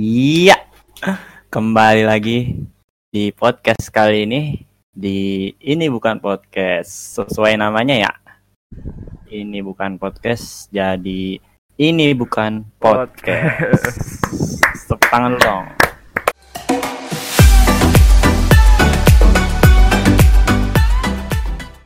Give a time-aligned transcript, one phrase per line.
[0.00, 0.56] Iya,
[1.52, 2.56] kembali lagi
[3.12, 4.56] di podcast kali ini.
[4.88, 8.12] Di ini bukan podcast sesuai namanya ya.
[9.28, 11.36] Ini bukan podcast, jadi
[11.76, 13.92] ini bukan podcast.
[14.88, 15.68] Tepuk tangan dong.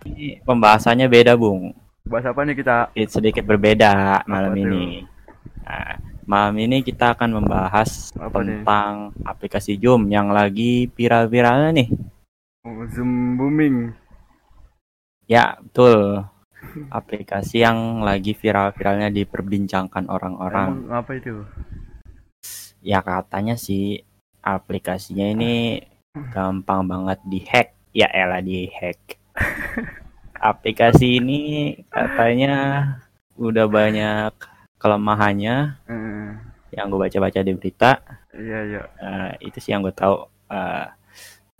[0.07, 1.75] Ini pembahasannya beda, Bung.
[2.07, 2.95] Bahas apa nih kita?
[3.11, 5.03] Sedikit berbeda malam Apa ini.
[5.67, 8.61] Nah, malam ini kita akan membahas Apa nih?
[8.62, 11.89] tentang aplikasi Zoom yang lagi viral-viralnya nih.
[12.64, 13.93] Oh, Zoom booming.
[15.25, 16.25] Ya, betul.
[16.89, 20.89] Aplikasi yang lagi viral-viralnya diperbincangkan orang-orang.
[20.89, 21.44] Apa itu?
[22.85, 24.04] Ya katanya sih
[24.41, 25.80] aplikasinya ini
[26.32, 27.68] gampang banget dihack.
[27.93, 29.21] Ya elah dihack.
[30.35, 31.41] Aplikasi ini
[31.88, 32.55] katanya
[33.41, 34.33] udah banyak
[34.77, 36.03] kelemahannya Eh,
[36.75, 38.03] yang gue baca-baca di berita.
[38.34, 38.83] iya iya.
[38.98, 40.27] Eh, itu sih yang gue tahu.
[40.51, 40.87] Eh,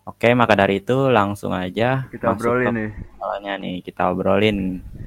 [0.05, 2.91] Oke, maka dari itu langsung aja Kita obrolin nih.
[2.93, 3.77] persoalannya nih.
[3.81, 4.59] Kita obrolin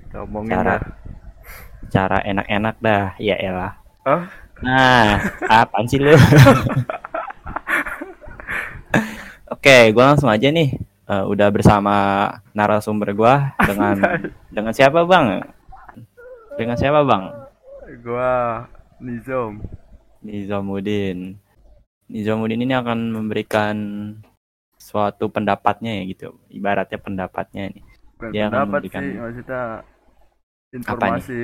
[0.09, 0.81] Kita omongin Cara- dah.
[1.87, 3.05] cara enak-enak dah.
[3.21, 3.77] Ya elah.
[4.01, 4.25] Ah?
[4.57, 5.21] Nah,
[5.61, 6.17] apaan sih lu?
[9.47, 10.75] Oke, gue langsung aja nih.
[11.07, 11.95] Eh, udah bersama
[12.51, 13.95] narasumber gua dengan
[14.55, 15.39] dengan siapa bang?
[16.59, 17.23] Dengan siapa bang?
[18.03, 18.65] Gua
[18.99, 19.63] Nizom.
[20.27, 21.39] Nizamuddin.
[22.11, 23.77] Nizamuddin ini akan memberikan
[24.75, 26.35] suatu pendapatnya ya gitu.
[26.51, 27.83] Ibaratnya pendapatnya nih.
[28.17, 29.63] Bukan Dia akan pendapat memberikan- sih, maksudnya
[30.75, 31.39] informasi.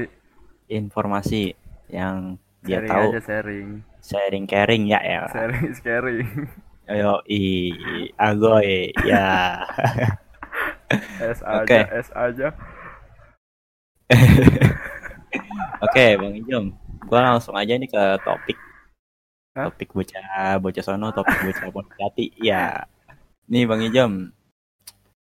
[0.68, 1.44] Informasi
[1.88, 3.68] yang dia sharing tahu aja sharing.
[4.00, 5.22] sharing caring ya ya.
[5.32, 6.28] Sharing caring.
[6.84, 7.72] Ayo i
[8.20, 9.64] agoy ya.
[11.24, 11.80] S aja, Oke.
[11.90, 12.48] S aja.
[15.84, 16.66] Oke, Bang Ijom.
[17.08, 18.58] Gua langsung aja nih ke topik.
[19.54, 19.70] Hah?
[19.70, 22.26] Topik bocah bocah sono, topik bocah Pontiati.
[22.42, 22.90] Ya.
[23.46, 24.34] Nih Bang Ijom.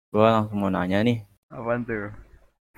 [0.10, 2.08] Gua langsung mau nanya nih, Apaan tuh?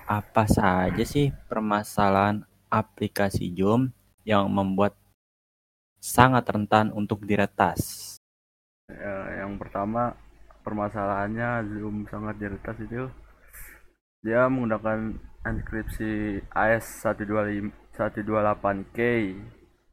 [0.08, 3.92] apa saja sih permasalahan aplikasi Zoom
[4.26, 4.96] yang membuat
[6.02, 8.16] sangat rentan untuk diretas?
[8.90, 10.16] Ya, yang pertama
[10.66, 13.06] permasalahannya Zoom sangat diretas itu
[14.20, 15.14] dia menggunakan
[15.46, 18.98] enkripsi AES 128K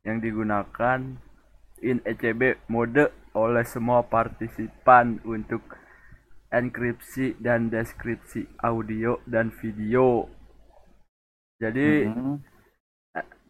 [0.01, 0.99] yang digunakan
[1.85, 5.61] in ECB mode oleh semua partisipan untuk
[6.49, 10.25] enkripsi dan deskripsi audio dan video.
[11.61, 12.41] Jadi Mhm.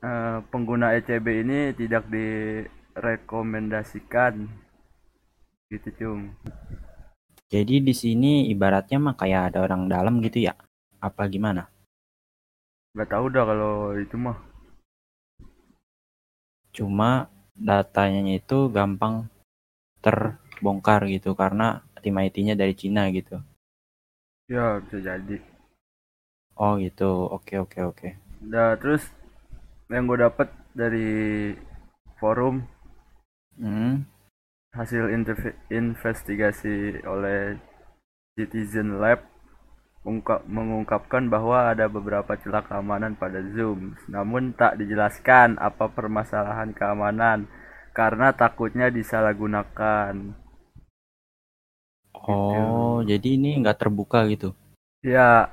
[0.06, 4.34] eh, pengguna ECB ini tidak direkomendasikan
[5.74, 6.22] gitu cung
[7.53, 10.53] Jadi di sini ibaratnya mah kayak ada orang dalam gitu ya?
[11.01, 11.69] Apa gimana?
[12.95, 14.38] nggak tahu dah kalau itu mah
[16.75, 17.31] Cuma
[17.69, 19.16] datanya itu gampang
[20.03, 21.67] terbongkar gitu karena
[22.03, 23.38] tim IT-nya dari Cina gitu.
[24.53, 25.38] ya bisa jadi
[26.63, 27.09] Oh gitu.
[27.35, 28.07] Oke oke oke.
[28.51, 29.03] nah terus
[29.91, 31.09] yang gue dapet dari
[32.19, 32.65] forum
[33.59, 34.05] Hmm.
[34.77, 35.09] hasil
[35.73, 37.57] investigasi oleh
[38.38, 39.19] Citizen Lab
[40.05, 47.39] mengungkap- mengungkapkan bahwa ada beberapa celah keamanan pada Zoom, namun tak dijelaskan apa permasalahan keamanan
[47.97, 50.13] karena takutnya disalahgunakan.
[52.13, 54.53] Oh, jadi ini nggak terbuka gitu.
[55.01, 55.49] Ya,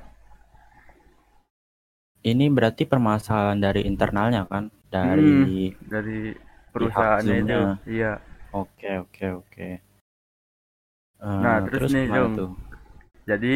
[2.23, 4.71] Ini berarti permasalahan dari internalnya kan?
[4.87, 5.33] Dari
[5.83, 6.31] dari
[6.71, 7.59] perusahaannya itu,
[7.89, 8.11] iya.
[8.53, 9.67] Oke oke oke.
[11.23, 12.05] Eh, Nah, terus nih,
[12.37, 12.51] tuh?
[13.27, 13.53] Jadi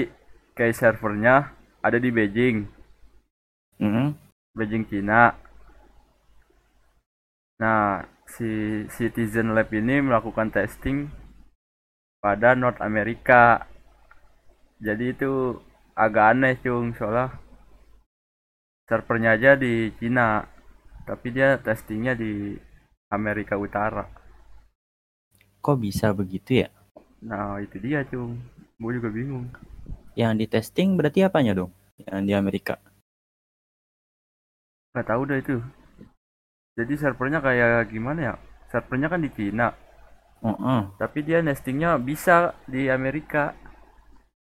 [0.58, 1.54] kayak servernya
[1.86, 2.66] ada di Beijing,
[3.78, 4.18] Mm-mm.
[4.58, 5.38] Beijing Cina.
[7.62, 11.10] Nah, si Citizen Lab ini melakukan testing
[12.18, 13.70] pada North America.
[14.82, 15.58] Jadi itu
[15.98, 17.34] agak aneh, Cung, soalnya
[18.86, 20.46] servernya aja di Cina,
[21.06, 22.58] tapi dia testingnya di
[23.10, 24.06] Amerika Utara.
[25.62, 26.70] Kok bisa begitu ya?
[27.26, 28.38] Nah, itu dia, Cung.
[28.78, 29.50] Gue juga bingung.
[30.18, 31.72] Yang di testing berarti apanya dong?
[32.02, 32.76] Yang di Amerika.
[34.98, 35.62] Gak tahu dah itu.
[36.74, 38.36] Jadi servernya kayak gimana ya?
[38.74, 39.72] Servernya kan di Cina,
[40.44, 40.82] Heeh.
[41.00, 43.54] tapi dia nestingnya bisa di Amerika,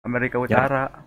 [0.05, 1.05] Amerika Utara.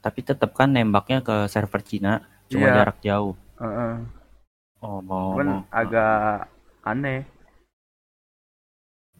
[0.00, 2.76] Tapi tetap kan nembaknya ke server Cina, cuma Iya.
[2.80, 3.34] jarak jauh.
[3.60, 3.92] Heeh.
[4.80, 5.36] Oh, mau.
[5.36, 6.48] Cuman agak
[6.86, 7.26] aneh.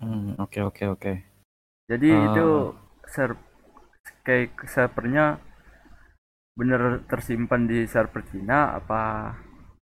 [0.01, 1.13] Hmm, oke oke oke.
[1.91, 2.25] Jadi Ah.
[2.33, 2.47] itu
[3.11, 3.37] ser
[4.27, 5.41] kayak servernya
[6.59, 9.33] bener tersimpan di server Cina apa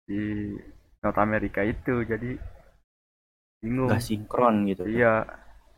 [0.07, 0.53] di
[1.03, 2.03] North America itu.
[2.07, 2.53] Jadi
[3.63, 5.23] bingung nggak sinkron gitu iya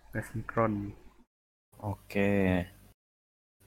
[0.09, 0.89] nggak sinkron
[1.77, 2.33] oke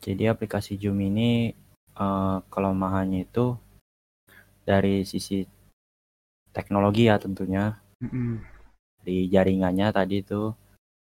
[0.03, 1.55] jadi aplikasi Zoom ini
[1.95, 3.55] eh, kelemahannya itu
[4.67, 5.47] dari sisi
[6.51, 8.43] teknologi ya tentunya Mm-mm.
[9.07, 10.51] di jaringannya tadi itu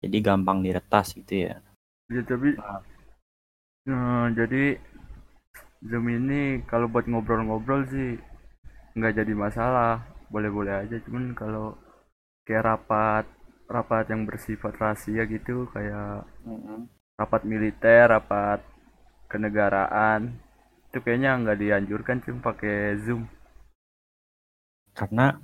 [0.03, 1.63] jadi gampang diretas gitu ya
[2.11, 2.83] ya tapi Ah.
[3.89, 4.65] Eh, jadi
[5.85, 8.17] Zoom ini kalau buat ngobrol-ngobrol sih
[8.97, 10.01] nggak jadi masalah.
[10.33, 11.77] Boleh-boleh aja cuman kalau
[12.49, 13.25] kayak rapat
[13.69, 16.29] rapat yang bersifat rahasia gitu kayak
[17.17, 18.61] rapat militer rapat
[19.31, 20.37] kenegaraan
[20.89, 23.27] itu kayaknya nggak dianjurkan cuma pakai Zoom.
[24.95, 25.35] Karena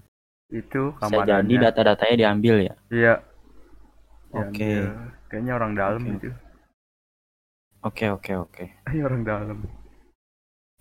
[0.50, 2.75] itu bisa jadi data-datanya diambil ya?
[2.90, 3.14] Iya.
[4.31, 4.62] Oke.
[4.62, 4.82] Diambil.
[5.31, 6.14] kayaknya orang dalam Oke.
[6.22, 6.31] itu
[7.84, 8.64] oke oke oke.
[8.92, 9.58] Iya orang dalam.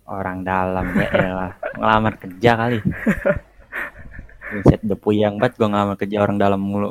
[0.04, 1.52] Orang dalam ya elah.
[1.78, 2.78] Ngelamar kerja kali.
[4.50, 6.90] Buset, udah puyang banget gue ngelamar kerja orang dalam mulu.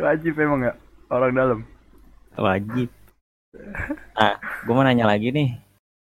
[0.00, 0.76] Wajib emang nggak?
[1.12, 1.58] Orang dalam?
[2.34, 2.88] Wajib.
[4.16, 5.60] Nah gue mau nanya lagi nih.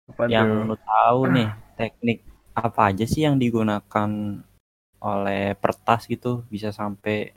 [0.08, 0.68] Apa yang tuh?
[0.72, 2.18] lu tahu nih teknik
[2.54, 4.10] apa aja sih yang digunakan
[5.04, 6.42] oleh pertas gitu?
[6.48, 7.36] Bisa sampai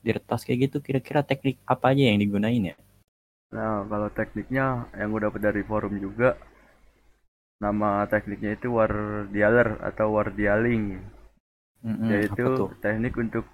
[0.00, 0.78] diretas kayak gitu?
[0.78, 2.76] Kira-kira teknik apa aja yang digunain ya
[3.48, 6.36] Nah, kalau tekniknya yang gue dapat dari forum juga,
[7.64, 11.00] nama tekniknya itu wardialer atau wardialing,
[11.86, 13.44] Mm-mm, yaitu apa tuh teknik untuk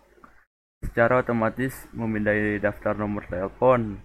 [0.85, 4.03] secara otomatis memindai daftar nomor telepon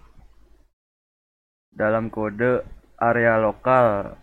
[1.74, 2.64] dalam kode
[3.00, 4.16] area lokal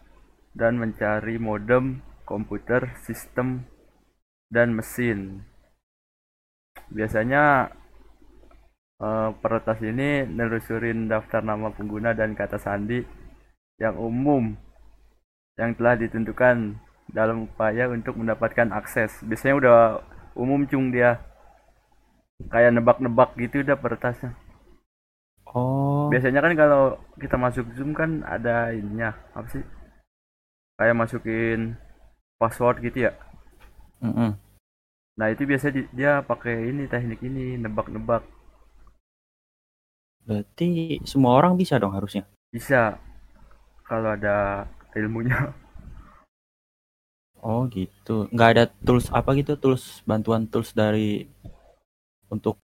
[0.56, 3.68] dan mencari modem, komputer, sistem,
[4.48, 5.44] dan mesin.
[6.88, 7.72] Biasanya
[9.04, 13.00] eh, peretas ini nelusurin daftar nama pengguna dan kata sandi
[13.82, 14.44] yang umum
[15.60, 16.56] yang telah ditentukan
[17.12, 19.12] dalam upaya untuk mendapatkan akses.
[19.28, 19.78] Biasanya udah
[20.36, 21.20] umum cung dia.
[22.52, 24.30] Kayak nebak-nebak gitu udah peretasnya.
[25.54, 26.82] oh Biasanya kan kalau
[27.22, 29.62] kita masuk Zoom kan ada ininya, apa sih?
[30.78, 31.60] Kayak masukin
[32.40, 33.12] password gitu ya.
[34.02, 34.38] mm-mm.
[35.18, 38.22] Nah, itu biasanya di- dia pakai ini teknik ini nebak-nebak.
[40.26, 42.98] Berarti semua orang bisa dong harusnya Bisa
[43.86, 44.66] kalau ada
[44.98, 45.54] ilmunya.
[47.46, 51.30] oh gitu nggak ada tools apa gitu tools bantuan tools dari
[52.26, 52.58] untuk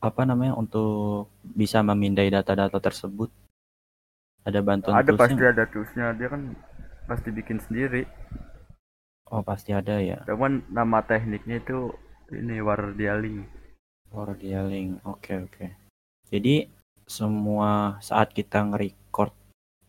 [0.00, 3.28] apa namanya untuk bisa memindai data-data tersebut
[4.42, 6.06] ada bantuan ada toolsnya pasti ada toolsnya.
[6.18, 6.42] Dia kan
[7.06, 8.02] pasti bikin sendiri.
[9.30, 11.92] oh pasti ada ya Cuman nama tekniknya itu
[12.32, 13.44] ini wardialing.
[14.10, 15.66] Wardialing, oke oke.
[16.32, 16.68] Jadi
[17.06, 19.32] semua saat kita nge-record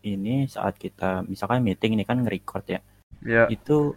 [0.04, 2.80] ini, saat kita misalkan meeting ini kan nge-record ya,
[3.24, 3.96] Ya, itu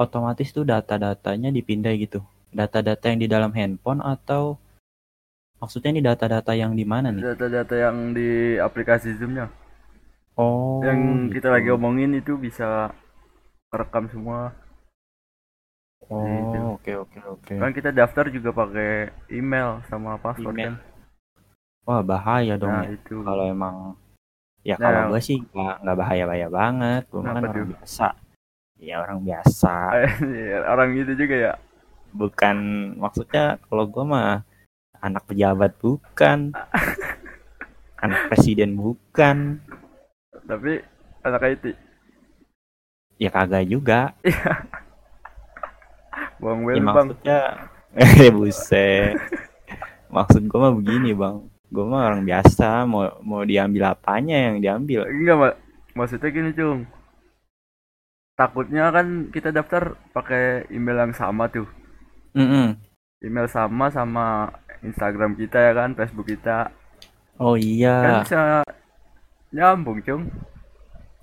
[0.00, 2.24] otomatis tuh data-datanya dipindai gitu.
[2.52, 4.56] Data-data yang di dalam handphone atau
[5.60, 7.36] maksudnya ini data-data yang di mana nih?
[7.36, 9.52] data-data yang di aplikasi Zoom-nya.
[10.36, 11.40] Oh, yang gitu.
[11.40, 12.92] kita lagi omongin itu bisa
[13.72, 14.52] kerekam semua.
[16.06, 16.58] gitu.
[16.60, 17.54] Oh, oke oke oke.
[17.56, 20.66] Kan kita daftar juga pakai email sama password Email.
[20.72, 20.95] kan.
[21.86, 22.90] Wah bahaya dong Nah, ya.
[22.92, 23.16] itu.
[23.22, 23.76] Kalau emang
[24.60, 27.02] ya Nah, kalau gue sih nggak nggak bahaya-bahaya banget.
[27.06, 28.08] Gue kan orang biasa.
[28.76, 29.74] Ya orang biasa.
[30.68, 31.54] Orang gitu juga ya.
[32.12, 32.56] bukan
[32.96, 34.32] maksudnya kalau gua mah
[34.98, 36.52] anak pejabat bukan
[38.04, 39.60] anak presiden bukan
[40.42, 40.80] Tapi
[41.20, 41.64] anak IT.
[43.16, 44.16] ya kagak juga
[46.38, 46.84] Bang ya Bang.
[46.86, 47.38] maksudnya
[48.00, 49.16] eh buset
[50.08, 51.36] maksud gua mah begini bang
[51.68, 55.54] gua mah orang biasa mau mau diambil apanya yang diambil Enggak, Mak.
[55.96, 56.80] Maksudnya gini, Cung.
[58.36, 61.64] Takutnya kan kita daftar pakai email yang sama tuh.
[62.36, 62.76] Mm-mm.
[63.24, 64.52] Email sama sama
[64.84, 66.68] Instagram kita ya kan, Facebook kita.
[67.36, 68.40] oh Kan iya bisa
[69.50, 70.28] nyambung, Cung.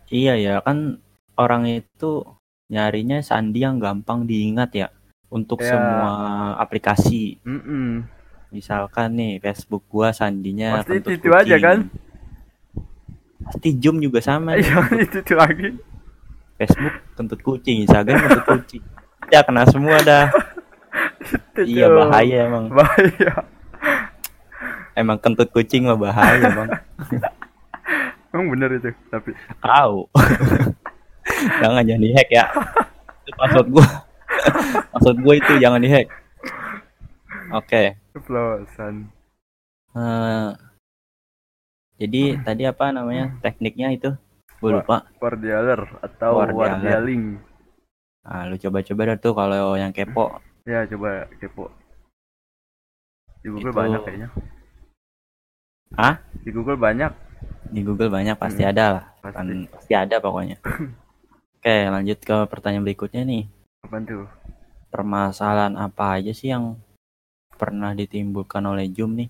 [0.09, 0.97] iya ya kan
[1.37, 2.21] orang itu
[2.69, 4.87] nyarinya sandi yang gampang diingat ya
[5.29, 5.73] untuk Ya.
[5.73, 6.09] semua
[6.57, 8.05] aplikasi Mm-mm.
[8.53, 11.89] Misalkan nih Facebook gua sandinya Pasti kentut itu aja kan?
[13.43, 14.55] pasti Zoom juga sama.
[14.55, 15.75] Iya, itu tuh lagi.
[16.55, 18.83] Facebook kentut kucing Instagram kentut kucing.
[19.33, 20.31] Ya kena semua dah.
[21.27, 22.71] Itu iya bahaya emang.
[22.71, 23.43] Bahaya.
[24.95, 26.69] emang kentut kucing mah bahaya bang.
[28.31, 29.35] Emang bener itu, tapi.
[29.59, 30.07] Tahu.
[31.59, 32.45] Jangan jangan dihack ya.
[33.25, 33.87] Itu password gua.
[34.95, 36.07] Password gua itu jangan dihack.
[37.53, 39.09] Oke ceplosan.
[39.93, 40.49] Eh,
[41.97, 44.09] jadi tadi apa namanya tekniknya itu
[44.57, 47.37] gue lupa Wardialer atau wardialing.
[48.23, 51.67] ah lu coba-coba dah tuh kalau yang kepo Ya, coba kepo.
[53.43, 54.29] Di Google Itu- banyak kayaknya.
[55.93, 56.15] Hah?
[56.39, 57.11] Di Google banyak.
[57.67, 59.05] Di Google banyak pasti Hmm, ada lah.
[59.19, 59.35] Pasti.
[59.35, 60.57] Kan pasti ada pokoknya.
[61.59, 63.43] Oke, lanjut ke pertanyaan berikutnya nih.
[63.83, 64.23] Apaan tuh?
[64.87, 66.79] Permasalahan apa aja sih yang
[67.55, 69.29] pernah ditimbulkan oleh Zoom nih?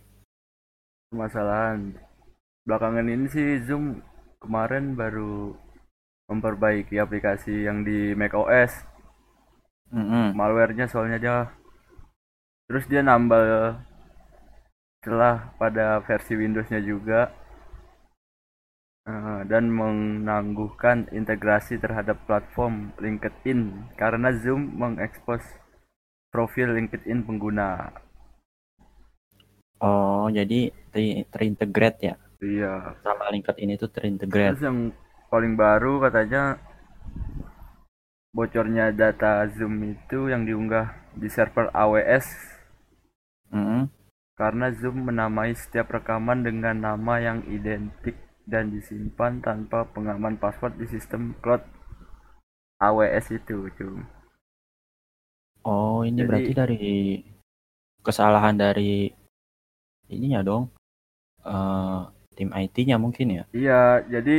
[1.11, 1.93] Permasalahan.
[2.63, 3.99] Belakangan ini sih Zoom
[4.39, 5.53] kemarin baru
[6.31, 8.87] memperbaiki aplikasi yang di macOS.
[9.93, 10.33] Mm-mm.
[10.33, 11.37] Malwarenya soalnya dia.
[12.65, 13.77] Terus dia nambah
[15.03, 17.29] celah pada versi Windowsnya juga.
[19.03, 25.43] Eh, dan menangguhkan integrasi terhadap platform LinkedIn karena Zoom mengekspos
[26.31, 27.91] profil LinkedIn pengguna.
[29.83, 32.15] Oh, jadi ter- terintegrate ya.
[32.39, 32.95] Iya.
[33.03, 34.55] Sama LinkedIn itu terintegrate.
[34.55, 34.79] Terus yang
[35.27, 36.55] paling baru katanya
[38.31, 42.25] bocornya data Zoom itu yang diunggah di server AWS
[43.53, 43.85] Mm-mm.
[44.33, 48.17] karena Zoom menamai setiap rekaman dengan nama yang identik
[48.49, 51.61] dan disimpan tanpa pengaman password di sistem cloud
[52.81, 54.03] AWS itu, cum.
[55.63, 56.85] Oh, ini Jadi- berarti dari
[58.03, 59.07] kesalahan dari
[60.09, 60.63] ininya dong.
[61.45, 62.01] eh
[62.37, 63.43] tim IT-nya mungkin ya.
[63.59, 64.37] Iya, jadi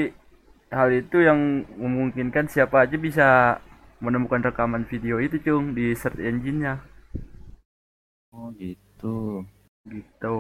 [0.79, 1.41] hal itu yang
[1.83, 3.29] memungkinkan siapa aja bisa
[4.05, 6.75] menemukan rekaman video itu, cung, di search engine-nya.
[8.37, 9.09] Oh, gitu.
[9.89, 10.35] Gitu.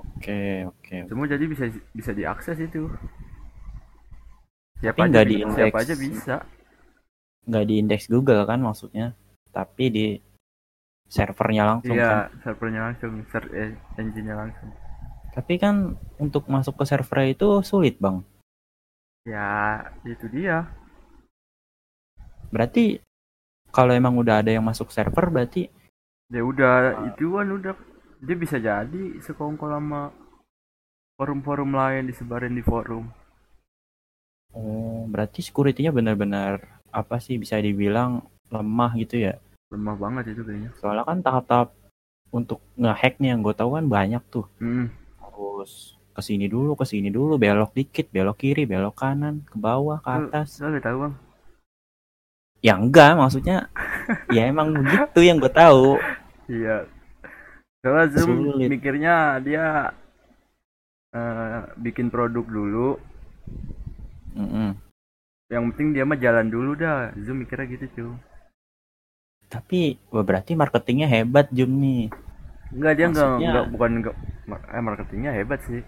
[0.00, 0.98] Oke, oke.
[1.08, 1.64] Semua jadi bisa
[1.94, 2.90] bisa diakses itu.
[4.82, 5.52] Tapi Siapa aja, nggak bi- diindeks.
[5.54, 6.36] siapa aja bisa.
[7.48, 9.06] Nggak di indeks Google kan maksudnya,
[9.56, 10.06] tapi di
[11.12, 12.32] servernya langsung kan.
[12.32, 14.72] Iya, servernya langsung, search e- engine-nya langsung.
[15.36, 18.24] Tapi kan untuk masuk ke server itu sulit, Bang.
[19.28, 20.72] Ya, itu dia.
[22.48, 23.00] Berarti
[23.72, 25.68] kalau emang udah ada yang masuk server berarti
[26.32, 27.12] Ya udah, Ah.
[27.12, 27.76] itu kan udah
[28.24, 30.08] dia bisa jadi sekongkol sama
[31.20, 33.04] forum-forum lain disebarin di forum.
[34.52, 38.20] oh, berarti security-nya benar-benar apa sih bisa dibilang
[38.52, 39.40] lemah gitu ya.
[39.72, 40.70] Lemah banget itu kayaknya.
[40.76, 41.68] Soalnya kan tahap-tahap
[42.28, 44.44] untuk ngehack nih yang gue tahu kan banyak tuh.
[44.60, 49.56] Hmm, Harus ke sini dulu, ke sini dulu, belok dikit, belok kiri, belok kanan, ke
[49.56, 50.60] bawah, ke atas.
[50.60, 51.14] Lo udah tahu bang?
[52.62, 53.66] Ya enggak, maksudnya
[54.30, 55.96] ya emang begitu yang gue tahu.
[56.46, 56.84] Iya.
[57.82, 58.68] Soalnya Zoom Sulit.
[58.70, 59.90] mikirnya dia
[61.10, 63.00] eh, bikin produk dulu.
[64.36, 64.76] Mm-mm.
[65.50, 67.10] Yang penting dia mah jalan dulu dah.
[67.18, 68.14] Zoom mikirnya gitu cuy.
[69.52, 72.08] Tapi wah, berarti marketingnya hebat Zoom nih.
[72.72, 74.16] Enggak dia enggak, Maksudnya- enggak bukan enggak
[74.72, 75.80] eh, marketingnya hebat sih.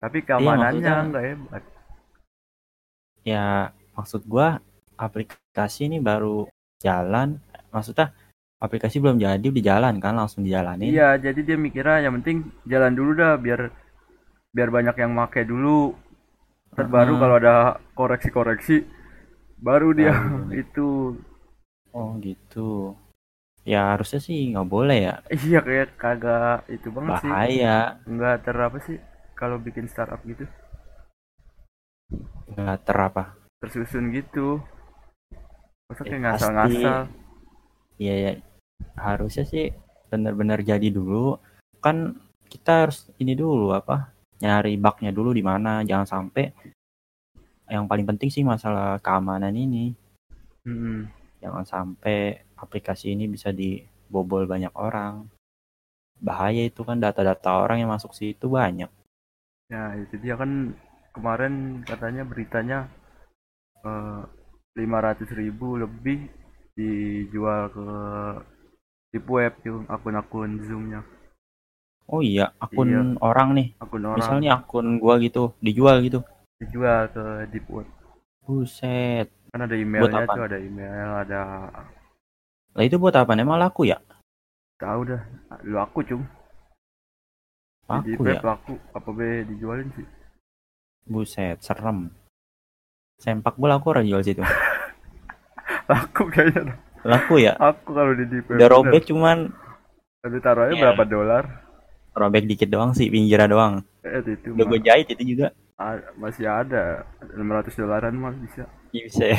[0.00, 1.62] Tapi keamanannya maksudnya- enggak hebat.
[3.26, 3.44] Ya
[3.92, 4.64] maksud gua
[4.96, 6.48] aplikasi ini baru
[6.80, 7.36] jalan.
[7.68, 8.16] Maksudnya
[8.56, 10.88] aplikasi belum jadi udah jalan kan langsung dijalanin.
[10.88, 13.68] Iya, jadi dia mikirnya yang penting jalan dulu dah biar
[14.48, 15.92] biar banyak yang make dulu.
[16.72, 17.20] Terbaru Heeh.
[17.20, 17.56] kalau ada
[17.92, 18.76] koreksi-koreksi
[19.60, 20.48] baru dia Baru.
[20.64, 20.88] itu
[21.92, 22.94] Oh gitu.
[23.68, 25.14] Ya harusnya sih nggak boleh ya.
[25.28, 27.28] iya kayak kagak itu banget sih.
[27.28, 27.76] Bahaya.
[28.08, 28.96] Enggak ter apa sih
[29.36, 30.48] kalau bikin startup gitu
[32.56, 33.24] Nggak terapa.
[33.58, 34.62] tersusun gitu.
[35.90, 37.00] Masa Ya, kayak ngasal-ngasal.
[37.98, 38.32] Iya ya.
[38.94, 39.74] Harusnya sih
[40.08, 41.36] benar-benar jadi dulu.
[41.82, 42.16] Kan
[42.48, 44.14] kita harus ini dulu apa?
[44.40, 45.82] Nyari bugnya dulu di mana.
[45.84, 46.54] Jangan sampai
[47.68, 49.92] yang paling penting sih masalah keamanan ini.
[50.64, 51.17] Mm-mm.
[51.38, 55.26] Jangan sampai aplikasi ini bisa dibobol banyak orang.
[56.18, 58.90] Bahaya itu kan data-data orang yang masuk situ banyak.
[59.70, 60.74] Ya, itu dia kan
[61.14, 62.90] kemarin katanya beritanya
[63.86, 64.22] eh,
[64.74, 66.26] 500 ribu lebih
[66.78, 67.86] dijual ke
[69.10, 69.52] deep web
[69.90, 71.02] akun-akun zoomnya
[72.08, 73.02] Oh iya, akun Iya.
[73.20, 73.68] orang nih.
[73.82, 76.24] akun orang Misalnya akun gua gitu, dijual gitu.
[76.62, 77.88] dijual ke deep web
[78.46, 79.28] Buset.
[79.48, 81.40] Kan ada emailnya tuh ada email ada
[82.76, 83.32] Lah itu buat apa?
[83.34, 83.98] Emang laku ya?
[84.78, 85.18] tahu dah
[85.66, 86.22] lu aku cum
[87.90, 88.42] Laku web ya?
[88.44, 90.06] laku apa be dijualin sih
[91.08, 92.12] Buset, serem.
[93.16, 94.44] Sempak bola aku orang jual situ.
[95.90, 96.78] laku kayaknya dah.
[97.02, 97.56] Laku ya?
[97.56, 99.50] aku kalau di web Udah robek cuman
[100.22, 100.82] Aduh, taruhnya Iya.
[100.84, 101.44] berapa dolar
[102.12, 103.74] robek dikit doang sih, pinggirnya doang.
[104.02, 105.54] eh itu Udah gue jahit itu juga.
[106.14, 109.30] Masih ada 600 dolaran mah bisa Bisa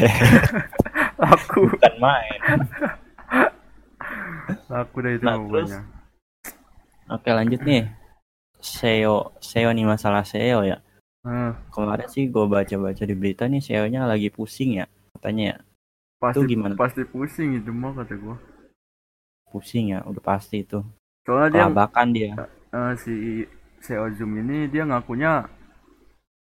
[1.19, 2.39] laku bukan main.
[4.69, 5.72] laku dah itu Nah, terus?
[7.10, 7.89] Oke lanjut nih.
[8.60, 10.79] SEO, SEO nih masalah SEO ya.
[11.24, 14.86] Nah, Kemarin sih gue baca-baca di berita nih SEO-nya lagi pusing ya.
[15.12, 15.58] Katanya ya.
[16.19, 16.74] pasti gimana?
[16.75, 18.36] pasti pusing itu mah kata gua
[19.48, 20.84] Pusing ya, udah pasti itu.
[21.25, 22.31] soalnya dia Kelabakan dia.
[22.69, 23.13] eh, si
[23.81, 25.48] CEO Zoom ini dia ngakunya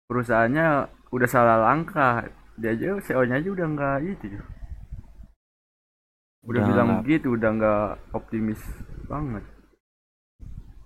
[0.10, 2.26] perusahaannya udah salah langkah.
[2.60, 4.42] Dia aja CEO-nya aja udah nggak itu
[6.50, 7.88] udah, bilang nggak- begitu udah nggak
[8.18, 8.62] optimis
[9.06, 9.46] banget.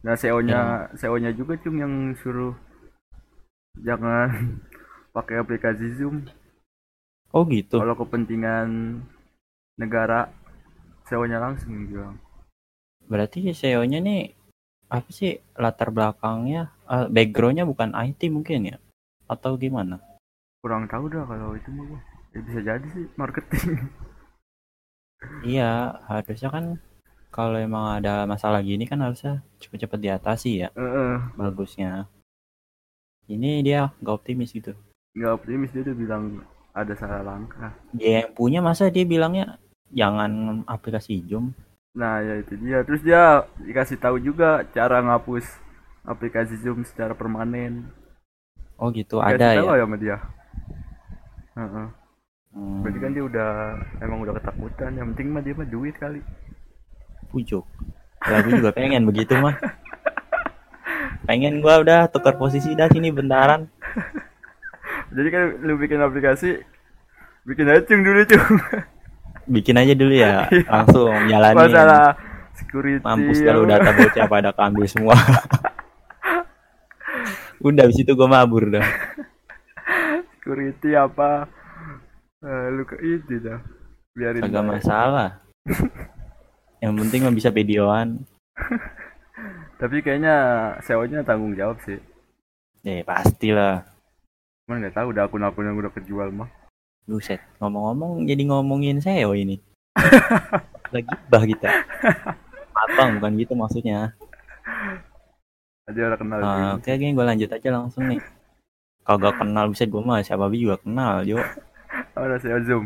[0.04, 2.54] Nah CEO-nya CEO-nya juga cung yang suruh
[3.80, 4.60] jangan
[5.16, 6.28] pakai aplikasi Zoom.
[7.34, 7.82] Oh gitu.
[7.82, 9.02] kalau kepentingan
[9.80, 10.30] negara
[11.10, 12.20] CEO-nya langsung bilang.
[13.10, 14.36] Berarti CEO-nya nih
[14.92, 18.78] apa sih latar belakangnya eh, backgroundnya bukan IT mungkin ya?
[19.30, 20.00] Atau gimana?
[20.64, 22.00] kurang tahu dah kalau itu mah gua.
[22.32, 23.84] ya, bisa jadi sih marketing
[25.44, 26.66] Iya, harusnya kan
[27.32, 30.70] kalau emang ada masalah gini kan harusnya cepet-cepet diatasi ya.
[30.76, 31.16] Heeh.
[31.36, 32.08] Bagusnya.
[33.28, 34.76] Ini dia nggak optimis gitu.
[35.14, 36.42] nggak optimis dia tuh bilang
[36.74, 39.62] ada salah langkah Dia yang punya masa dia bilangnya
[39.94, 41.54] jangan aplikasi Zoom.
[41.94, 45.46] nah ya itu dia terus dia dikasih tahu juga cara ngapus
[46.02, 47.86] aplikasi Zoom secara permanen
[48.76, 49.84] Oh gitu, Dikasih ada tahu ya.
[49.84, 50.18] sama dia
[51.54, 51.88] Heeh.
[52.54, 53.50] Hmm, berarti kan dia udah
[53.98, 56.22] emang udah ketakutan yang penting mah dia mah duit kali
[57.30, 57.66] pucuk.
[58.24, 59.58] Lagu juga pengen begitu mah.
[61.26, 63.66] Pengen gua udah tukar posisi dah sini bentaran.
[65.10, 66.62] jadi kan lu bikin aplikasi
[67.44, 68.58] bikin aja cung dulu cung
[69.44, 71.58] Bikin aja dulu ya, langsung jalanin.
[71.58, 72.16] masalah
[72.56, 75.16] security Mampus kalau data bocah pada keambil semua.
[77.64, 78.84] Udah habis itu gua mabur dah.
[80.44, 81.48] security apa
[82.44, 83.56] Eh, lu ke itu dah
[84.12, 84.84] biarin baik.
[84.84, 85.40] masalah.
[86.84, 88.20] Yang penting mah bisa videoan.
[89.82, 90.36] tapi kayaknya
[90.84, 91.98] SEO-nya tanggung jawab sih
[92.84, 93.88] Eh pastilah.
[94.68, 96.52] Cuman nggak tahu udah akun-akun yang udah kejual mah.
[97.08, 99.64] Buset, ngomong-ngomong jadi ngomongin SEO ini.
[100.92, 101.72] Lagi bah kita.
[102.76, 104.12] Abang bukan gitu maksudnya.
[105.86, 106.64] Tadi udah kenal Ah, juga.
[106.78, 108.22] Oke, gini gue lanjut aja langsung nih.
[109.08, 111.38] Kagak kenal bisa gue mah siapa Bi juga kenal, yo.
[112.16, 112.84] Oh, udah SEO Zoom.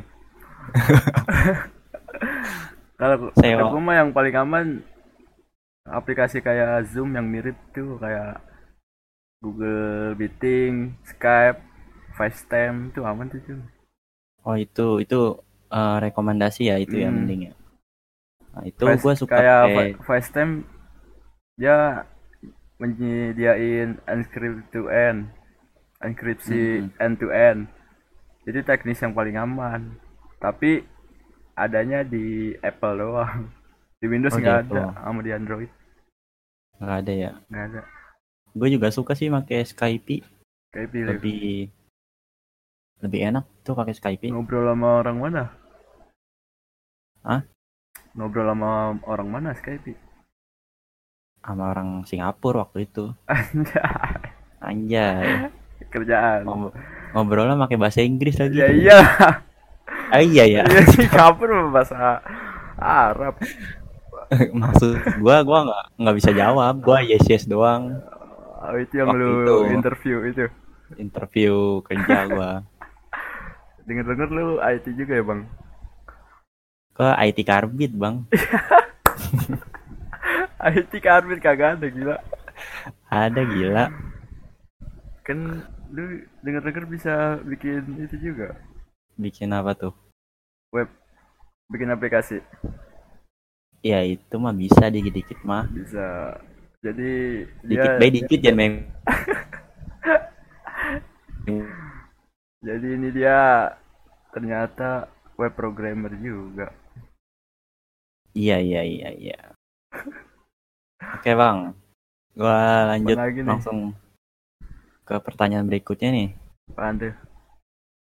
[3.00, 3.16] Kalau
[3.62, 4.66] aku mah yang paling aman
[6.00, 8.32] aplikasi kayak Zoom yang mirip tuh kayak
[9.42, 10.74] Google Meeting,
[11.10, 11.60] Skype,
[12.18, 13.60] FaceTime itu aman tuh cuy.
[14.48, 15.16] Oh itu itu
[15.78, 17.18] eh, rekomendasi ya itu yang Hmm.
[17.18, 17.54] mending ya.
[18.54, 19.62] Nah, itu gue suka kayak
[20.08, 20.54] FaceTime
[21.58, 22.06] dia
[22.78, 25.30] menyediain encrypt to end,
[26.00, 26.94] enkripsi Hmm.
[26.98, 27.68] end to end.
[28.46, 29.98] Jadi teknis yang paling aman.
[30.38, 30.86] Tapi
[31.54, 33.50] adanya di Apple doang.
[33.98, 35.72] Di Windows Oh, nggak ada, sama di Android
[36.78, 37.32] nggak ada ya.
[37.50, 37.82] nggak ada.
[38.54, 40.22] Gue juga suka sih pakai Skype,
[40.70, 41.74] Kayak pilih lebih
[43.02, 44.30] lebih enak tuh pakai Skype.
[44.30, 45.44] ngobrol sama orang mana?
[47.26, 47.42] Hah?
[48.14, 48.70] Ngobrol sama
[49.10, 49.98] orang mana Skype?
[51.48, 53.16] Sama orang Singapura waktu itu.
[53.24, 53.80] Anjay,
[54.68, 55.48] Anjay.
[55.88, 56.44] kerjaan.
[56.44, 56.76] Ngob-
[57.16, 58.60] Ngobrolnya pakai bahasa Inggris lagi.
[58.60, 59.00] Ya iya,
[60.12, 60.62] Ah, iya ya.
[60.68, 62.20] iya Singapura bahasa
[62.76, 63.40] Arab.
[64.60, 66.84] Maksud gua gua nggak nggak bisa jawab.
[66.84, 67.96] Gua yes yes doang.
[68.60, 69.56] Oh, itu yang Waktu lu itu.
[69.72, 70.46] interview itu.
[71.00, 72.52] Interview kerja gua
[73.88, 75.48] Dengar-dengar lu IT juga ya, Bang?
[76.92, 78.26] ke IT Karbit, Bang.
[80.58, 82.18] IT Karbit kagak ada gila.
[83.14, 83.86] Ada gila.
[85.22, 85.62] Kan
[85.94, 88.58] lu dengar-dengar bisa bikin itu juga.
[89.14, 89.94] Bikin apa tuh?
[90.74, 90.90] Web
[91.72, 92.40] bikin aplikasi
[93.86, 95.70] Ya itu mah bisa dikit-dikit mah.
[95.70, 96.36] bisa.
[96.82, 98.74] Jadi Dikit dia by dikit jangan main.
[102.68, 103.70] jadi ini dia
[104.34, 106.74] ternyata web programmer juga.
[108.34, 109.38] Iya iya iya iya.
[110.98, 111.78] Oke bang,
[112.34, 113.50] gua lanjut Apaan lagi nih?
[113.50, 113.78] langsung
[115.06, 116.30] ke pertanyaan berikutnya nih.
[116.74, 117.14] Apaan tuh?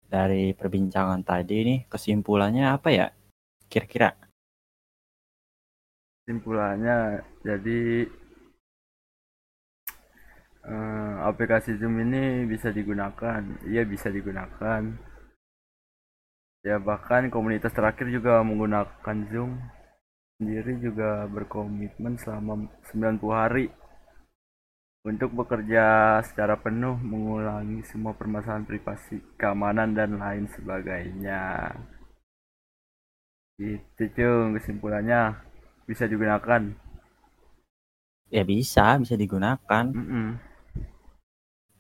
[0.08, 3.08] Dari perbincangan tadi nih kesimpulannya apa ya?
[3.68, 4.16] Kira-kira?
[6.24, 8.08] Simpulannya jadi
[10.64, 14.82] eh, aplikasi Zoom ini bisa digunakan, iya bisa digunakan.
[16.64, 19.60] Ya bahkan komunitas terakhir juga menggunakan Zoom
[20.40, 23.68] sendiri juga berkomitmen selama 90 hari
[25.04, 31.76] untuk bekerja secara penuh mengulangi semua permasalahan privasi, keamanan dan lain sebagainya.
[33.60, 35.36] Itu cung kesimpulannya
[35.84, 36.72] bisa digunakan.
[38.32, 39.86] Ya bisa, bisa digunakan.
[39.92, 40.40] Mm-mm.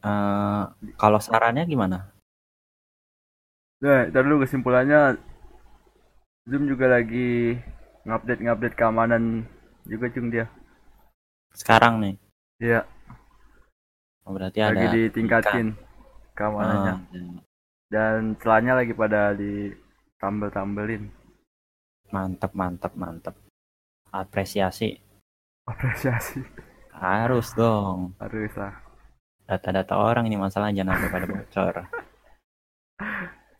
[0.03, 0.63] Eh,
[0.99, 2.11] kalau sarannya gimana?
[3.79, 5.15] Nah, dulu kesimpulannya
[6.43, 7.55] Zoom juga lagi
[8.09, 9.45] ngupdate ngupdate keamanan
[9.85, 10.49] juga cung dia.
[11.53, 12.15] sekarang nih.
[12.59, 12.81] Iya,
[14.25, 15.73] Oh, berarti lagi ada ditingkatin
[16.37, 16.93] keamanannya.
[16.93, 17.41] Ah,
[17.89, 21.09] Dan celahnya lagi pada ditambel-tambelin.
[22.09, 23.33] mantap, mantap, mantap.
[24.09, 24.97] Apresiasi
[25.65, 26.41] Apresiasi
[26.93, 28.13] harus dong.
[28.21, 28.73] harus lah.
[29.45, 31.75] Data-data orang ini masalah jangan sampai pada bocor.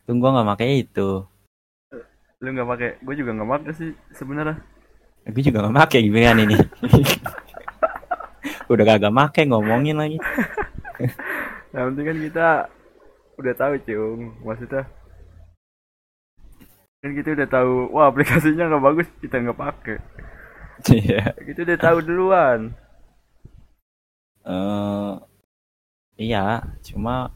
[0.06, 1.26] Tunggu nggak pakai itu.
[2.40, 2.90] Lu nggak pakai?
[3.04, 4.56] Gue juga nggak pakai sih sebenarnya.
[5.28, 6.56] Gue juga nggak pakai gimana ini.
[8.72, 10.16] Udah kagak make ngomongin lagi.
[11.76, 12.48] Yang penting kan kita
[13.40, 14.84] udah tahu cung, maksudnya
[17.00, 19.96] kan kita udah tahu, wah aplikasinya nggak bagus, kita nggak pakai.
[20.92, 21.32] Iya.
[21.40, 22.60] Kita udah tahu duluan.
[24.44, 25.12] Eh,
[26.20, 27.32] iya, cuma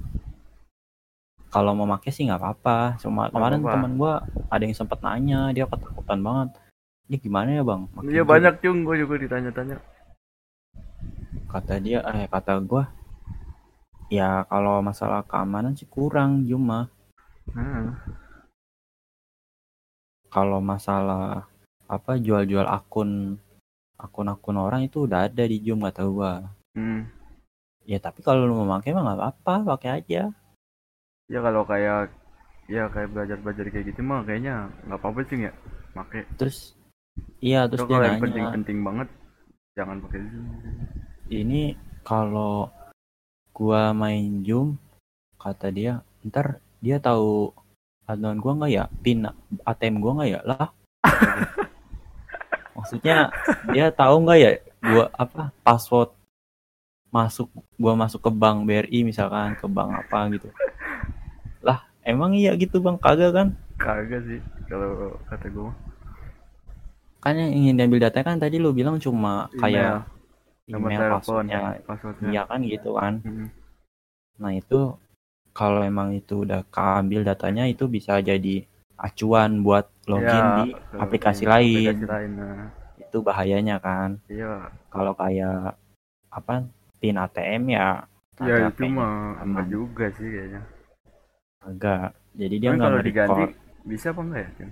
[1.54, 2.98] kalau mau make sih nggak apa-apa.
[2.98, 3.74] Cuma Nggak kemarin apa-apa.
[3.78, 4.14] teman gua
[4.50, 6.48] ada yang sempat nanya, dia ketakutan banget.
[7.06, 7.82] Ini gimana ya bang?
[8.02, 9.78] Iya Zoom?" banyak cung, gue juga ditanya-tanya.
[11.46, 12.90] Kata dia, eh kata gua,
[14.10, 16.90] ya kalau masalah keamanan sih kurang cuma
[17.44, 17.92] Hmm.
[20.32, 21.44] kalau masalah
[21.84, 23.36] apa jual-jual akun
[24.00, 26.42] akun-akun orang itu udah ada di Zoom kata gua.
[26.74, 27.06] Hmm.
[27.84, 30.32] Ya tapi kalau lu mau pakai mah nggak apa-apa, pakai aja.
[31.28, 32.12] Ya kalau kayak
[32.68, 35.52] ya kayak belajar-belajar kayak gitu mah kayaknya nggak apa-apa sih ya.
[35.94, 36.24] Pakai.
[36.36, 36.74] Terus
[37.38, 39.08] iya terus kalau yang penting-penting banget
[39.74, 40.46] jangan pakai Zoom.
[41.30, 41.74] ini
[42.06, 42.70] kalau
[43.50, 44.78] gua main Zoom
[45.38, 47.50] kata dia ntar dia tahu
[48.06, 49.26] aduan gua nggak ya pin
[49.66, 50.66] ATM gua nggak ya lah
[52.78, 53.30] maksudnya
[53.74, 54.50] dia tahu nggak ya
[54.82, 56.10] gua apa password
[57.10, 60.48] masuk gua masuk ke bank BRI misalkan ke bank apa gitu
[62.04, 63.48] emang iya gitu bang kagak kan
[63.80, 64.40] Kagak sih
[64.70, 65.70] kalau kata gue.
[67.24, 70.04] kan yang ingin diambil data kan tadi lu bilang cuma kayak
[70.68, 72.28] Nomor email telepon, passwordnya passwordnya.
[72.32, 73.48] iya kan gitu kan Hmm.
[74.40, 74.80] Nah itu
[75.54, 78.66] kalau emang itu udah keambil datanya itu bisa jadi
[78.98, 82.06] acuan buat login Ya, di ke aplikasi aplikasi lain.
[82.12, 82.30] lain.
[82.38, 82.66] Nah,
[82.98, 84.18] Itu bahayanya kan.
[84.28, 84.68] iya.
[84.90, 85.78] Kalau kayak
[86.30, 86.54] apa
[86.98, 88.04] pin ATM ya
[88.42, 89.38] Ya itu mah
[89.70, 90.62] juga sih kayaknya.
[91.64, 92.12] Agak.
[92.34, 93.42] Jadi dia nggak kalau diganti
[93.84, 94.68] bisa apa enggak ya?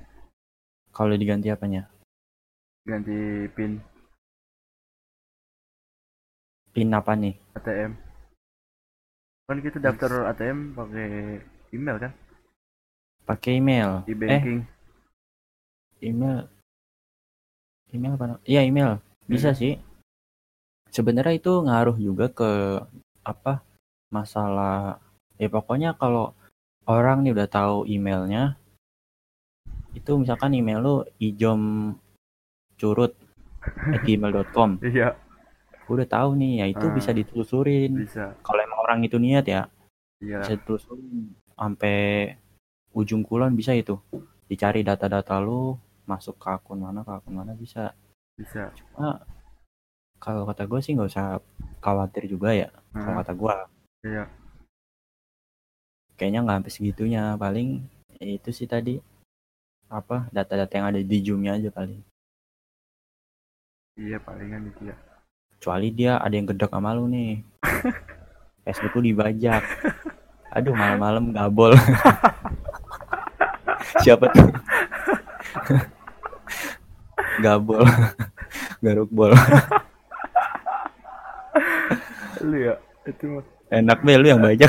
[0.92, 1.83] Kalau diganti apanya?
[2.85, 3.78] Ganti pin
[6.72, 7.37] Pin apa nih?
[7.52, 7.92] ATM.
[9.44, 11.09] Kan kita daftar ATM pakai
[11.76, 12.12] email kan?
[13.28, 14.09] Pakai email.
[14.09, 14.61] Di Eh, banking.
[16.00, 16.48] email.
[17.92, 18.40] Email apa?
[18.48, 19.05] Iya email.
[19.28, 19.61] Bisa Hmm.
[19.61, 19.72] sih.
[20.88, 22.50] Sebenarnya itu ngaruh juga ke
[23.20, 23.61] apa
[24.09, 24.96] masalah
[25.37, 26.33] ya pokoknya kalau
[26.87, 28.57] orang nih udah tahu emailnya
[29.92, 31.92] itu misalkan email lu ijom
[32.75, 33.12] curut
[34.03, 35.14] gmail.com Iya,
[35.87, 36.95] udah tahu nih ya itu Ah.
[36.95, 38.35] bisa ditelusurin bisa.
[38.40, 39.68] kalau emang orang itu niat ya
[40.18, 40.42] Iya.
[40.42, 41.99] bisa ditelusurin sampai
[42.92, 44.01] ujung kulon bisa itu
[44.49, 47.95] dicari data-data lu masuk ke akun mana ke akun mana bisa
[48.35, 48.73] Bisa.
[48.75, 49.23] cuma
[50.18, 51.38] kalau kata gue sih nggak usah
[51.79, 53.55] khawatir juga ya kalau Nah, kata gue
[54.09, 54.25] iya.
[56.16, 57.37] Kayaknya nggak sampai segitunya.
[57.37, 57.85] Paling
[58.20, 59.01] itu sih tadi.
[59.92, 62.01] Apa data-data yang ada di zoomnya aja paling.
[64.01, 64.96] Iya palingan itu ya.
[65.53, 67.44] kecuali dia ada yang gedek sama lu nih.
[68.64, 69.62] Facebook lu dibajak.
[70.51, 71.77] Aduh malam-malam gabol.
[74.03, 74.48] Siapa tuh?
[77.44, 77.87] Gabol.
[78.83, 79.33] Garuk bol.
[82.42, 82.75] Lu ya,
[83.07, 83.38] itu
[83.72, 84.68] enak be lu yang bajak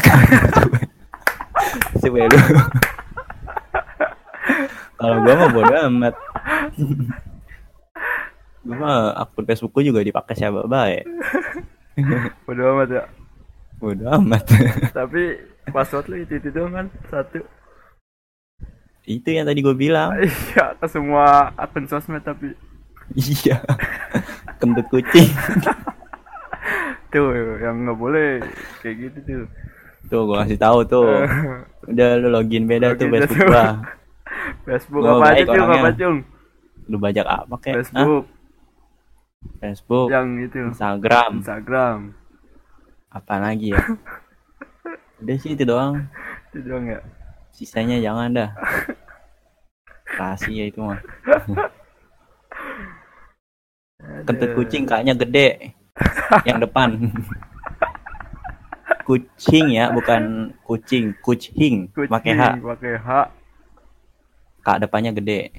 [2.04, 2.40] coba lu
[5.00, 6.16] kalau gua mah bodo amat.
[8.64, 11.04] Gua mah akun Facebook gua juga dipakai siapa baik
[12.48, 13.04] Bodo amat ya.
[13.78, 14.44] bodo amat.
[14.98, 15.38] Tapi
[15.70, 17.44] password lu itu itu doang kan satu.
[19.04, 20.16] itu yang tadi gua bilang.
[20.16, 22.56] Iya ke semua akun sosmed tapi.
[23.12, 23.60] Iya.
[24.64, 25.28] Kentut kucing.
[27.12, 28.40] Tuh yang nggak boleh
[28.80, 29.44] kayak gitu tuh.
[30.08, 31.10] Tuh gua kasih tahu tuh.
[31.92, 33.50] Udah lu login beda tuh Login dah Facebook tuh.
[33.52, 33.66] gua.
[34.68, 36.18] Facebook Gua apa aja cung apa cung?
[36.92, 37.74] lu bajak apa kek?
[37.74, 37.80] Hah?
[37.84, 38.26] Facebook.
[39.60, 40.60] Facebook yang itu.
[40.72, 41.32] Instagram.
[41.40, 42.00] Instagram.
[43.12, 43.84] Apa lagi ya?
[45.24, 46.08] Udah sih itu doang.
[46.52, 47.00] Itu doang ya.
[47.54, 48.50] sisanya jangan dah.
[50.18, 51.00] Rahasia itu mah.
[54.26, 55.78] Kentut kucing kaknya gede.
[56.44, 56.90] Yang depan
[59.04, 60.24] kucing ya bukan
[60.62, 63.10] kucing kucing pakai H pakai H.
[64.60, 65.52] kak depannya gede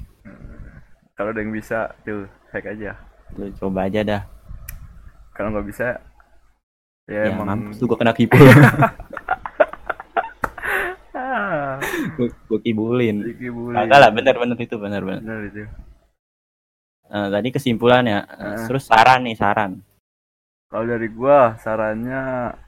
[1.15, 2.99] Kalau ada yang bisa tuh hack aja.
[3.35, 4.23] lu coba aja dah
[5.31, 5.99] kalau nggak bisa
[7.05, 8.41] ya, Ya, emang mampus tuh gue kena kibul.
[11.13, 11.77] ah,
[12.17, 13.17] gue kibulin.
[13.71, 15.21] Kagak lah, bener-bener itu bener-bener.
[15.21, 15.63] bener itu
[17.05, 18.67] Eh, tadi kesimpulannya, eh, Heeh.
[18.67, 19.85] terus saran nih saran.
[20.67, 22.64] kalau dari gua sarannya eh,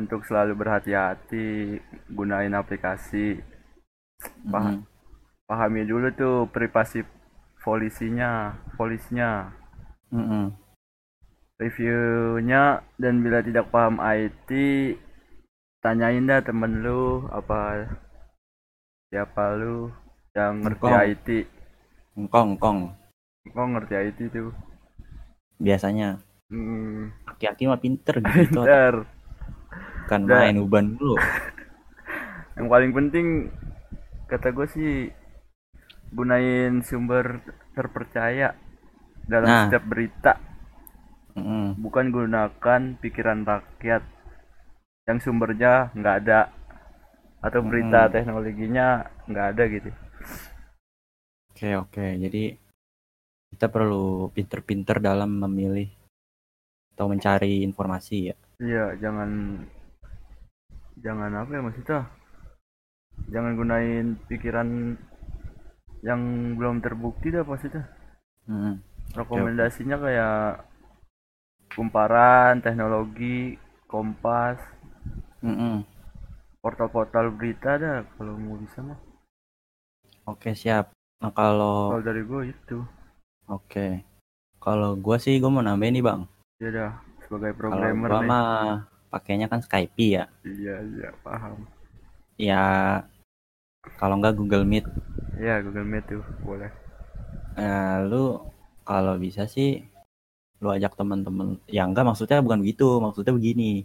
[0.00, 1.78] untuk selalu berhati-hati
[2.08, 3.40] gunain aplikasi
[4.50, 4.76] Paham.
[4.78, 4.80] Mm.
[5.50, 7.02] pahami dulu tuh privasi
[7.64, 9.50] polisinya polisinya
[10.12, 10.44] Mm-mm.
[11.60, 12.62] reviewnya
[13.02, 14.50] dan bila tidak paham IT
[15.82, 17.86] tanyain dah temen lu apa
[19.10, 19.90] siapa lu
[20.36, 21.02] yang ngerti Engkong.
[21.12, 21.28] IT
[22.18, 22.78] Engkong, engkong.
[23.54, 24.50] kok ngerti IT tuh
[25.62, 26.08] Biasanya
[26.50, 28.60] hmm, aki-aki mah pinter gitu.
[28.62, 28.94] ntar
[30.04, 30.46] kan Dah.
[30.46, 31.16] main uban dulu.
[32.56, 33.26] yang paling penting
[34.26, 34.90] kata gue sih
[36.08, 37.40] gunain sumber
[37.72, 38.52] terpercaya
[39.24, 39.64] dalam Nah.
[39.66, 40.32] setiap berita
[41.32, 41.80] Mm-mm.
[41.80, 44.04] bukan gunakan pikiran rakyat
[45.02, 46.40] yang sumbernya nggak ada
[47.40, 48.12] atau berita Hmm.
[48.12, 48.88] teknologinya
[49.26, 49.90] nggak ada gitu
[51.52, 52.06] Oke, oke.
[52.18, 52.58] Jadi
[53.48, 55.86] kita perlu pinter-pinter dalam memilih
[56.92, 58.36] atau mencari informasi ya.
[58.58, 59.30] iya jangan
[61.04, 61.98] jangan apa ya maksudnya
[63.32, 64.68] jangan gunain pikiran
[66.08, 66.20] yang
[66.58, 67.84] belum terbukti dah maksudnya
[68.48, 68.82] Mm.
[69.18, 70.36] rekomendasinya kayak
[71.74, 73.58] kumparan teknologi
[73.90, 74.58] kompas
[75.42, 75.84] Mm-mm.
[76.62, 78.98] portal-portal berita dah kalau mau bisa mah
[80.30, 80.84] Oke, siap.
[81.22, 82.78] Nah, kalau kalau dari gue itu
[83.56, 83.86] oke.
[84.64, 86.20] Kalau gua sih gua mau nambahin nih, Bang.
[86.62, 86.92] ya dah
[87.24, 90.24] sebagai Kalau programmer gua nih mah pakainya kan Skype ya.
[90.42, 91.68] iya iya paham
[92.34, 92.64] Ya
[93.94, 94.88] kalau nggak Google Meet.
[95.36, 96.72] Iya Google Meet tuh boleh.
[97.52, 98.40] Nah, lu
[98.82, 99.84] kalau bisa sih
[100.58, 103.82] lu ajak temen-temen ya enggak maksudnya bukan begitu maksudnya begini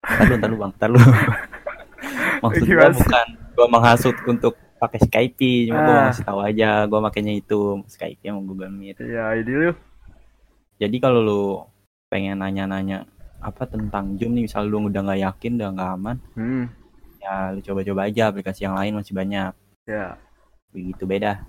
[0.00, 1.00] ntar lu ntar lu bang ntar lu
[2.42, 2.98] maksud gua Gimana sih?
[2.98, 5.36] bukan gua menghasut untuk pakai Skype
[5.68, 6.02] cuma gua Ah.
[6.08, 9.72] ngasih tahu aja gua makainya itu Skype sama Google Meet Iya ide lu.
[10.78, 11.42] jadi kalau lu
[12.08, 13.04] pengen nanya-nanya
[13.38, 16.64] apa tentang Zoom nih misal lu udah nggak yakin udah nggak aman Hmm.
[17.18, 19.52] ya lu coba-coba aja aplikasi yang lain masih banyak
[19.84, 20.18] Ya.
[20.70, 21.42] begitu beda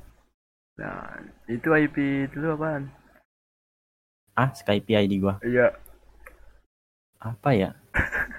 [0.75, 1.11] Nah
[1.45, 1.97] itu IP
[2.31, 2.87] dulu apaan?
[4.33, 5.73] ah Skype ID gua Iya.
[7.19, 7.71] apa ya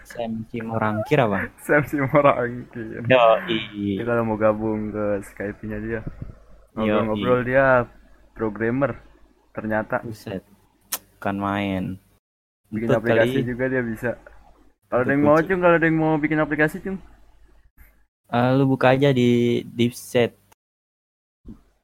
[0.03, 3.05] Sam Cimorangkir apa Sam Simorangkir.
[3.05, 3.21] yo
[4.01, 6.01] Dia kalau mau gabung ke Skype-nya dia.
[6.73, 7.85] Ngobrol-ngobrol dia
[8.33, 8.97] programmer.
[9.53, 10.41] Ternyata Buset.
[11.19, 12.01] Kan main.
[12.71, 13.51] Bikin Entut aplikasi kali.
[13.51, 14.11] juga dia bisa.
[14.91, 16.99] Kalau ada yang mau cung, kalau ada yang mau bikin aplikasi cung,
[18.31, 20.39] Eh, lu buka aja di Deepset,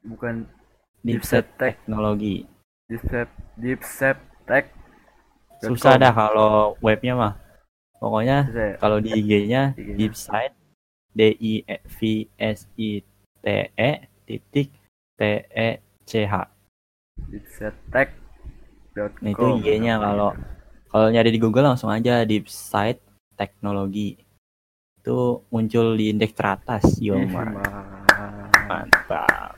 [0.07, 0.47] bukan
[1.03, 2.47] Deepset teknologi.
[2.87, 3.27] Deepset
[3.59, 4.15] Deepset
[4.47, 4.71] Tech.
[5.59, 7.35] Susah dah kalau webnya mah.
[7.99, 8.79] Pokoknya ya?
[8.79, 9.97] kalau di IG-nya IG-nya.
[9.99, 10.55] Deepsite
[11.19, 11.99] D I E V
[12.39, 13.03] S I
[13.43, 13.91] T E
[14.23, 14.71] titik
[15.19, 15.21] T
[15.51, 15.69] E
[16.07, 16.47] C H.
[17.27, 18.15] Deepset Tech.
[18.95, 20.31] Nah, itu IG-nya kalau
[20.87, 23.01] kalau nyari di Google langsung aja Deepsite
[23.35, 24.17] teknologi.
[24.99, 27.55] Itu muncul di indeks teratas, yo man.
[28.67, 29.55] Mantap.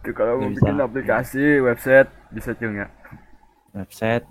[0.00, 2.88] Itu kalau mau bikin aplikasi website bisa cung ya.
[3.76, 4.24] Website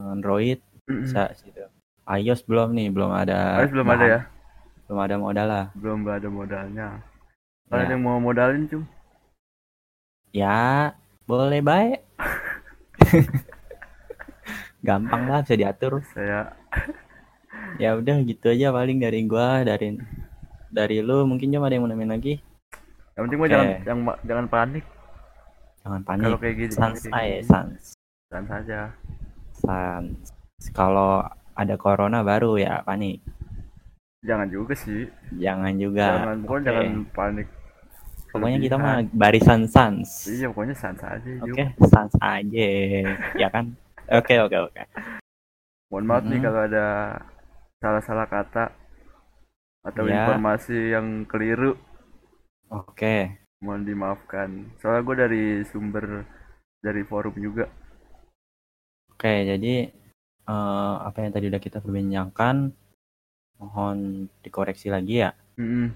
[0.00, 1.64] Android bisa situ.
[2.08, 3.60] iOS belum nih, belum ada.
[3.60, 4.20] Harus belum ada ya?
[4.88, 5.66] Belum ada modal lah.
[5.76, 6.88] Belum ada modalnya.
[7.68, 7.84] Kalau Ya.
[7.84, 8.84] ada yang mau modalin cung,
[10.32, 10.92] Ya,
[11.24, 12.00] boleh baik.
[14.82, 16.00] Gampang lah bisa diatur.
[16.14, 16.54] saya
[17.82, 19.98] Ya udah gitu aja paling dari gua, dari
[20.70, 22.34] dari lu mungkin cuma ada yang mau nemenin lagi.
[23.18, 24.84] yang penting mah jangan jangan jangan panik
[25.82, 26.22] Jangan panik.
[26.28, 26.70] kalau kayak kayak
[27.10, 27.74] aja, sans.
[28.30, 28.80] Sans saja.
[29.58, 30.06] Sans.
[30.70, 31.24] Kalau
[31.56, 33.18] ada corona baru ya panik.
[34.22, 35.08] Jangan juga sih.
[35.34, 36.06] Jangan juga.
[36.14, 36.68] jangan pokoknya Oke.
[36.78, 37.48] jangan panik.
[38.28, 40.06] Pokoknya kita mah barisan sans.
[40.28, 41.30] Iya pokoknya sans aja.
[41.42, 41.88] Oke, Juk.
[41.88, 42.68] sans aja.
[43.34, 43.72] ya kan?
[44.08, 44.82] Oke, oke, oke.
[45.92, 46.44] Mohon maaf nih Mhm.
[46.44, 46.86] kalau ada
[47.80, 48.64] salah-salah kata
[49.84, 50.24] atau Ya.
[50.24, 51.76] informasi yang keliru.
[52.72, 53.36] Oke.
[53.60, 54.48] Mohon dimaafkan.
[54.80, 56.24] Soalnya gue dari sumber
[56.80, 57.68] dari forum juga.
[59.12, 59.90] Oke, jadi
[60.48, 62.72] eh, apa yang tadi udah kita perbincangkan
[63.60, 65.36] mohon dikoreksi lagi ya.
[65.60, 65.92] Mm-mm.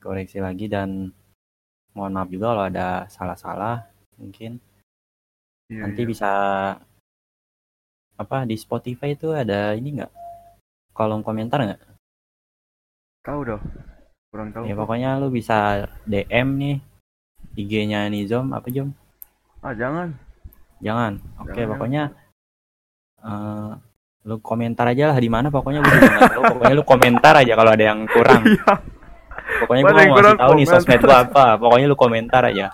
[0.00, 1.12] Koreksi lagi dan
[1.92, 3.84] mohon maaf juga kalau ada salah-salah
[4.16, 4.56] mungkin.
[5.68, 6.08] Iya, Nanti iya.
[6.08, 6.32] bisa
[8.14, 10.12] apa di Spotify itu ada ini nggak?
[10.94, 11.80] Kolom komentar nggak?
[13.24, 13.62] Tahu dong.
[14.30, 14.62] Kurang tahu.
[14.66, 16.76] Ya pokoknya lu bisa DM nih
[17.54, 18.90] IG-nya Nizom apa Jom?
[19.62, 20.14] Ah jangan.
[20.82, 21.18] Jangan.
[21.42, 22.02] Oke, Jangan, pokoknya
[23.24, 23.70] eh,
[24.24, 27.70] lu komentar aja lah di mana pokoknya gue juga tahu pokoknya lu komentar aja kalau
[27.76, 28.72] ada yang kurang Iya.
[29.60, 32.72] pokoknya gue mau kurang, tahu nih sosmed gua apa pokoknya lu komentar aja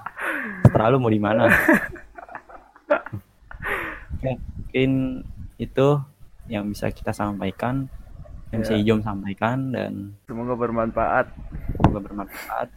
[0.70, 1.50] terlalu mau di mana
[4.20, 4.37] Oke,
[4.70, 5.26] mungkin
[5.59, 5.98] itu
[6.46, 7.90] yang bisa kita sampaikan
[8.50, 8.80] yang bisa Ya.
[8.80, 11.26] Ijom sampaikan dan Semoga bermanfaat.
[11.74, 12.70] semoga bermanfaat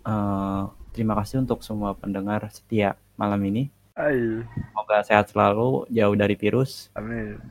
[0.00, 0.62] Eh,
[0.92, 4.38] terima kasih untuk semua pendengar setia malam ini Ai,
[4.70, 7.42] semoga sehat selalu jauh dari virus amin.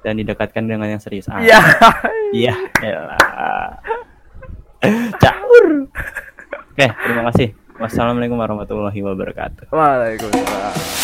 [0.00, 1.60] dan didekatkan dengan yang serius Ah, Iya.
[2.32, 2.56] iya
[5.14, 5.64] caur
[6.72, 11.03] oke terima kasih wassalamualaikum warahmatullahi wabarakatuh Waalaikumsalam.